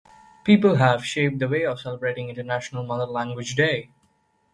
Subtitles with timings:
[0.43, 3.91] People have shaped the way of celebrating International Mother Language Day.